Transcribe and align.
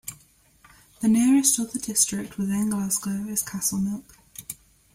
The 1.01 1.07
nearest 1.07 1.59
other 1.59 1.77
district 1.77 2.39
within 2.39 2.71
Glasgow 2.71 3.25
is 3.29 3.43
Castlemilk. 3.43 4.17